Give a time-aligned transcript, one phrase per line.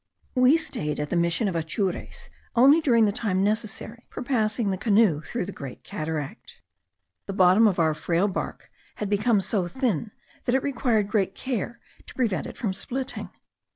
[0.33, 4.75] We stayed at the mission of Atures only during the time necessary for passing the
[4.77, 6.59] canoe through the Great Cataract.
[7.27, 10.09] The bottom of our frail bark had become so thin
[10.45, 13.29] that it required great care to prevent it from splitting.